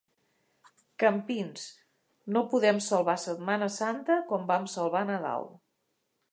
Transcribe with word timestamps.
Campins: 1.03 1.65
“No 2.37 2.43
podem 2.55 2.81
salvar 2.87 3.17
Setmana 3.27 3.69
Santa 3.79 4.19
com 4.33 4.51
vam 4.53 4.69
salvar 4.77 5.07
Nadal” 5.15 5.51